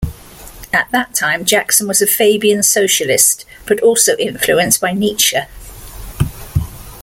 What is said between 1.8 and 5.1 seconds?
was a Fabian socialist, but also influenced by